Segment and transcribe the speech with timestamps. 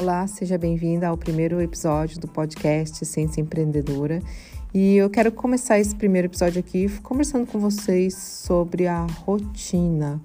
[0.00, 4.22] Olá, seja bem-vinda ao primeiro episódio do podcast Ciência Empreendedora.
[4.72, 10.20] E eu quero começar esse primeiro episódio aqui conversando com vocês sobre a rotina.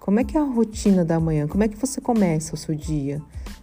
[0.00, 1.46] Como é que é a rotina da manhã?
[1.46, 3.22] Como é que você começa o seu dia?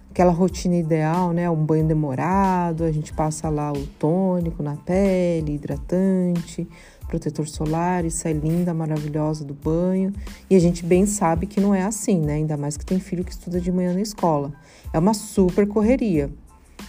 [0.09, 1.49] Aquela rotina ideal, né?
[1.49, 6.65] Um banho demorado, a gente passa lá o tônico na pele, hidratante,
[7.11, 10.13] protetor solar e sai linda, maravilhosa do banho.
[10.49, 12.35] E a gente bem sabe que não é assim, né?
[12.35, 14.53] Ainda mais que tem filho que estuda de manhã na escola.
[14.93, 16.31] É uma super correria.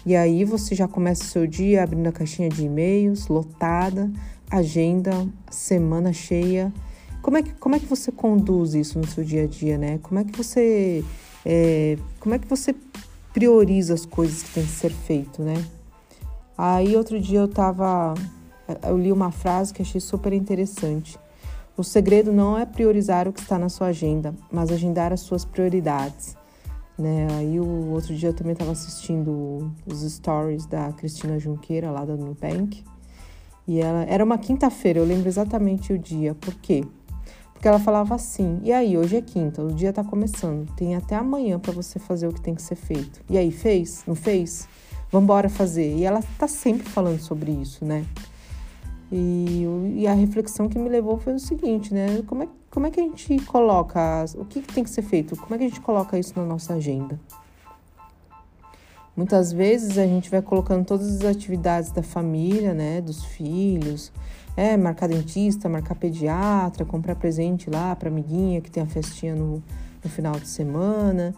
[0.07, 4.11] E aí você já começa o seu dia abrindo a caixinha de e-mails, lotada,
[4.49, 6.73] agenda, semana cheia.
[7.21, 9.99] Como é que, como é que você conduz isso no seu dia a dia, né?
[10.03, 11.05] Como é que você
[11.45, 12.75] é, como é que você
[13.33, 15.55] prioriza as coisas que tem que ser feito, né?
[16.57, 18.15] Aí outro dia eu tava
[18.83, 21.19] eu li uma frase que achei super interessante.
[21.77, 25.45] O segredo não é priorizar o que está na sua agenda, mas agendar as suas
[25.45, 26.37] prioridades.
[26.99, 27.27] Né?
[27.39, 32.15] Aí o outro dia eu também estava assistindo os stories da Cristina Junqueira lá da
[32.15, 32.85] Nubank.
[33.67, 36.35] E ela era uma quinta-feira, eu lembro exatamente o dia.
[36.35, 36.85] Por quê?
[37.55, 40.69] Porque ela falava assim: "E aí, hoje é quinta, o dia está começando.
[40.75, 43.23] Tem até amanhã para você fazer o que tem que ser feito".
[43.31, 44.03] E aí, fez?
[44.07, 44.69] Não fez?
[45.11, 45.97] Vamos embora fazer.
[45.97, 48.05] E ela está sempre falando sobre isso, né?
[49.15, 52.23] E, e, a reflexão que me levou foi o seguinte, né?
[52.27, 55.37] Como é, como é que a gente coloca, o que, que tem que ser feito?
[55.37, 57.21] Como é que a gente coloca isso na nossa agenda?
[59.15, 63.03] Muitas vezes a gente vai colocando todas as atividades da família, né?
[63.03, 64.11] Dos filhos,
[64.57, 69.63] é, marcar dentista, marcar pediatra, comprar presente lá para amiguinha que tem a festinha no,
[70.03, 71.35] no final de semana.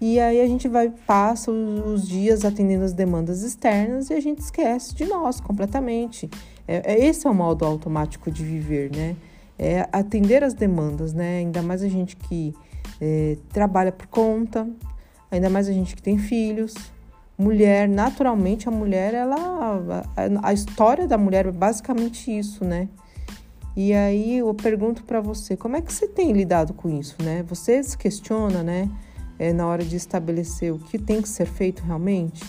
[0.00, 4.38] E aí a gente vai, passa os dias atendendo as demandas externas e a gente
[4.38, 6.30] esquece de nós completamente.
[6.68, 9.16] É, é, esse é o modo automático de viver, né?
[9.58, 11.38] É atender as demandas, né?
[11.38, 12.54] Ainda mais a gente que
[13.00, 14.68] é, trabalha por conta,
[15.30, 16.74] ainda mais a gente que tem filhos.
[17.38, 22.88] Mulher, naturalmente a mulher, ela a, a história da mulher é basicamente isso, né?
[23.74, 27.44] E aí eu pergunto para você, como é que você tem lidado com isso, né?
[27.44, 28.90] Você se questiona, né?
[29.38, 32.44] É, na hora de estabelecer o que tem que ser feito realmente?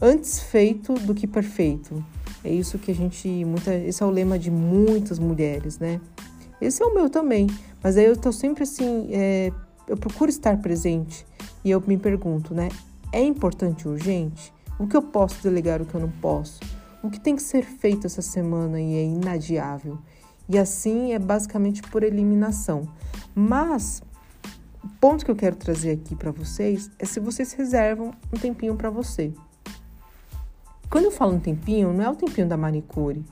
[0.00, 2.04] Antes feito do que perfeito.
[2.44, 3.28] É isso que a gente.
[3.44, 6.00] Muita, esse é o lema de muitas mulheres, né?
[6.60, 7.46] Esse é o meu também.
[7.82, 9.08] Mas aí eu tô sempre assim.
[9.10, 9.52] É,
[9.88, 11.26] eu procuro estar presente
[11.64, 12.68] e eu me pergunto, né?
[13.12, 14.52] É importante urgente?
[14.78, 16.60] O que eu posso delegar, o que eu não posso?
[17.02, 19.98] O que tem que ser feito essa semana e é inadiável?
[20.48, 22.88] E assim é basicamente por eliminação.
[23.34, 24.02] Mas
[24.82, 28.74] o ponto que eu quero trazer aqui para vocês é se vocês reservam um tempinho
[28.76, 29.32] para você.
[30.92, 33.24] Quando eu falo um tempinho, não é o tempinho da manicure.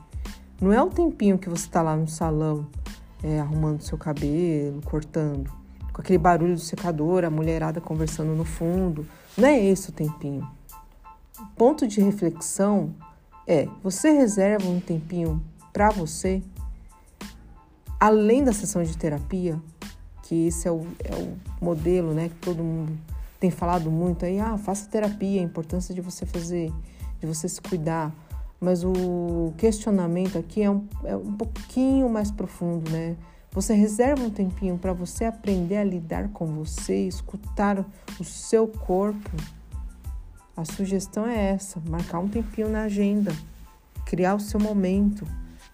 [0.58, 2.66] Não é o tempinho que você está lá no salão,
[3.22, 5.52] é, arrumando seu cabelo, cortando,
[5.92, 9.06] com aquele barulho do secador, a mulherada conversando no fundo.
[9.36, 10.48] Não é esse o tempinho.
[11.38, 12.94] O ponto de reflexão
[13.46, 15.38] é: você reserva um tempinho
[15.70, 16.42] para você,
[18.00, 19.60] além da sessão de terapia,
[20.22, 22.98] que esse é o, é o modelo, né, que todo mundo
[23.38, 26.72] tem falado muito aí, ah, faça terapia, a importância de você fazer
[27.20, 28.12] de você se cuidar.
[28.60, 33.16] Mas o questionamento aqui é um, é um pouquinho mais profundo, né?
[33.52, 37.84] Você reserva um tempinho para você aprender a lidar com você, escutar
[38.18, 39.30] o seu corpo.
[40.56, 43.32] A sugestão é essa: marcar um tempinho na agenda,
[44.04, 45.26] criar o seu momento.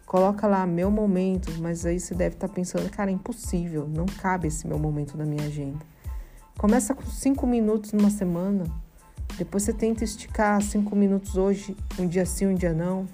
[0.07, 4.07] Coloca lá meu momento, mas aí você deve estar tá pensando, cara, é impossível, não
[4.07, 5.85] cabe esse meu momento na minha agenda.
[6.57, 8.65] Começa com cinco minutos numa semana,
[9.39, 13.07] depois você tenta esticar cinco minutos hoje, um dia sim, um dia não.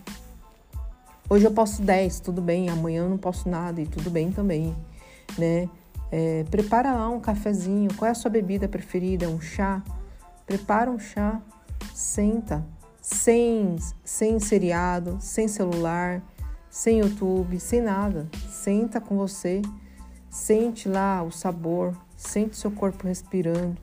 [1.29, 2.69] Hoje eu posso 10, tudo bem.
[2.69, 4.77] Amanhã eu não posso nada e tudo bem também,
[5.37, 5.69] né?
[6.13, 7.93] É, prepara lá um cafezinho.
[7.97, 9.29] Qual é a sua bebida preferida?
[9.29, 9.83] Um chá?
[10.47, 11.41] Prepara um chá,
[11.93, 12.65] senta,
[13.01, 16.23] sem, sem seriado, sem celular,
[16.71, 18.29] sem YouTube, sem nada.
[18.49, 19.61] Senta com você,
[20.31, 23.77] sente lá o sabor, sente seu corpo respirando,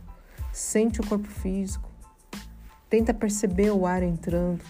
[0.54, 1.89] sente o corpo físico
[2.90, 4.64] Tenta perceber o ar entrando,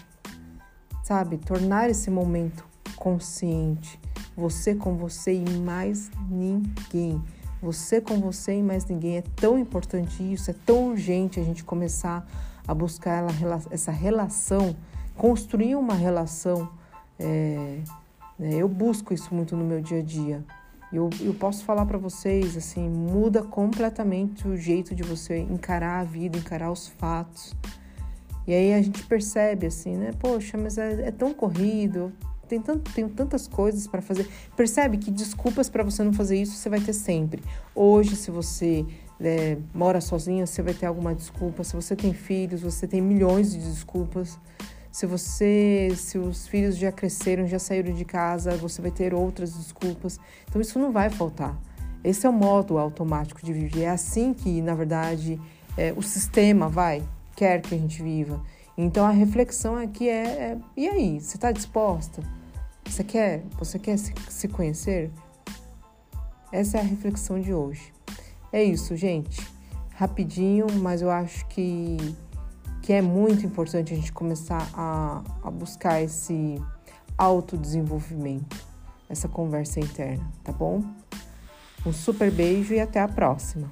[1.02, 1.38] sabe?
[1.38, 2.64] Tornar esse momento
[2.96, 3.98] consciente.
[4.36, 7.22] Você com você e mais ninguém.
[7.62, 9.16] Você com você e mais ninguém.
[9.16, 12.26] É tão importante isso, é tão urgente a gente começar
[12.66, 13.24] a buscar
[13.70, 14.76] essa relação,
[15.16, 16.68] construir uma relação.
[17.18, 17.80] É,
[18.38, 18.54] né?
[18.54, 20.44] Eu busco isso muito no meu dia a dia.
[20.92, 26.04] Eu, eu posso falar para vocês, assim, muda completamente o jeito de você encarar a
[26.04, 27.54] vida, encarar os fatos.
[28.50, 30.10] E aí a gente percebe assim, né?
[30.18, 32.12] Poxa, mas é, é tão corrido,
[32.48, 34.28] tem, tanto, tem tantas coisas para fazer.
[34.56, 37.44] Percebe que desculpas para você não fazer isso você vai ter sempre.
[37.72, 38.84] Hoje, se você
[39.20, 41.62] é, mora sozinha, você vai ter alguma desculpa.
[41.62, 44.36] Se você tem filhos, você tem milhões de desculpas.
[44.90, 49.54] Se você, se os filhos já cresceram, já saíram de casa, você vai ter outras
[49.54, 50.18] desculpas.
[50.48, 51.56] Então isso não vai faltar.
[52.02, 53.82] Esse é o modo automático de viver.
[53.82, 55.40] É assim que, na verdade,
[55.76, 57.00] é, o sistema vai
[57.40, 58.38] quer que a gente viva.
[58.76, 62.22] Então a reflexão aqui é, é e aí, você está disposta?
[62.84, 63.42] Você quer?
[63.58, 65.10] Você quer se, se conhecer?
[66.52, 67.94] Essa é a reflexão de hoje.
[68.52, 69.40] É isso, gente.
[69.94, 71.96] Rapidinho, mas eu acho que,
[72.82, 76.62] que é muito importante a gente começar a, a buscar esse
[77.16, 78.54] autodesenvolvimento,
[79.08, 80.84] essa conversa interna, tá bom?
[81.86, 83.70] Um super beijo e até a próxima!